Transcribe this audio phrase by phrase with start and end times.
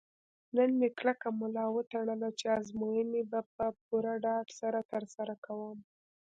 [0.55, 5.77] نن مې کلکه ملا وتړله چې ازموینې به په پوره ډاډ سره ترسره کوم.